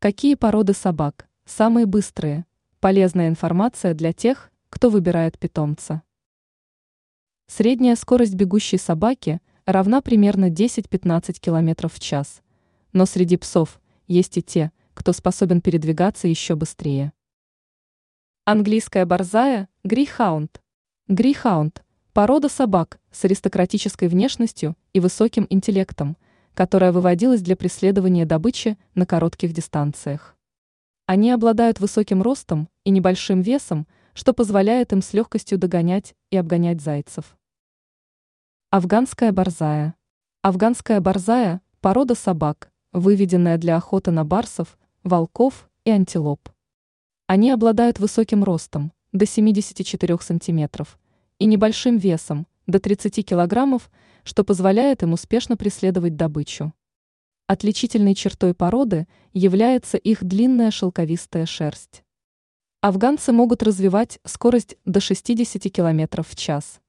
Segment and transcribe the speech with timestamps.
[0.00, 2.46] Какие породы собак самые быстрые?
[2.78, 6.02] Полезная информация для тех, кто выбирает питомца.
[7.48, 12.42] Средняя скорость бегущей собаки равна примерно 10-15 км в час,
[12.92, 17.12] но среди псов есть и те, кто способен передвигаться еще быстрее.
[18.44, 20.62] Английская борзая– грейхаунд.
[21.08, 26.16] Грейхаунд– порода собак с аристократической внешностью и высоким интеллектом,
[26.58, 30.36] которая выводилась для преследования добычи на коротких дистанциях.
[31.06, 36.80] Они обладают высоким ростом и небольшим весом, что позволяет им с легкостью догонять и обгонять
[36.80, 37.38] зайцев.
[38.70, 39.94] Афганская борзая.
[40.42, 46.48] Афганская борзая– порода собак, выведенная для охоты на барсов, волков и антилоп.
[47.28, 50.98] Они обладают высоким ростом, до 74 сантиметров,
[51.38, 53.90] и небольшим весом, до 30 килограммов,
[54.22, 56.72] что позволяет им успешно преследовать добычу.
[57.48, 62.04] Отличительной чертой породы является их длинная шелковистая шерсть.
[62.82, 66.80] Афганцы могут развивать скорость до 60 км в час.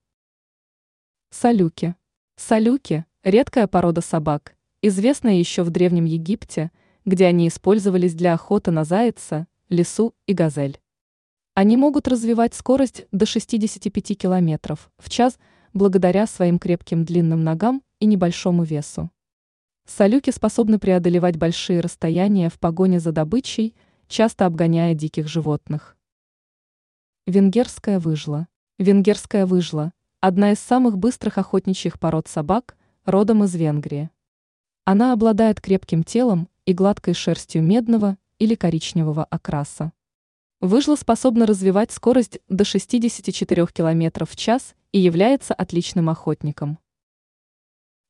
[1.32, 1.96] Салюки.
[2.36, 6.72] Салюки– редкая порода собак, известная еще в Древнем Египте,
[7.06, 10.80] где они использовались для охоты на зайца, лису и газель.
[11.54, 15.38] Они могут развивать скорость до 65 км в час
[15.74, 19.10] благодаря своим крепким длинным ногам и небольшому весу.
[19.86, 23.76] Салюки способны преодолевать большие расстояния в погоне за добычей,
[24.08, 25.98] часто обгоняя диких животных.
[27.26, 28.48] Венгерская выжла.
[28.78, 34.10] Венгерская выжла– одна из самых быстрых охотничьих пород собак, родом из Венгрии.
[34.86, 39.92] Она обладает крепким телом и гладкой шерстью медного или коричневого окраса.
[40.62, 46.80] Выжла способна развивать скорость до 64 км в час и является отличным охотником.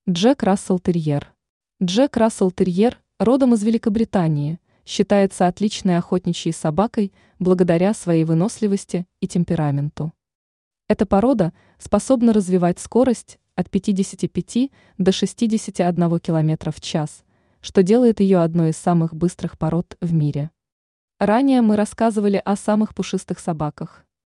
[0.10, 1.34] Джек Рассел Терьер.
[1.82, 10.14] Джек Рассел Терьер родом из Великобритании, считается отличной охотничьей собакой благодаря своей выносливости и темпераменту.
[10.88, 17.24] Эта порода способна развивать скорость от 55 до 61 км в час–
[17.62, 20.52] что делает ее одной из самых быстрых пород в мире.
[21.20, 24.06] Ранее мы рассказывали о самых пушистых собаках.